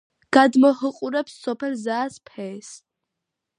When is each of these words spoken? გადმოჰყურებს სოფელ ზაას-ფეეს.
გადმოჰყურებს 0.37 1.37
სოფელ 1.43 1.77
ზაას-ფეეს. 1.83 2.75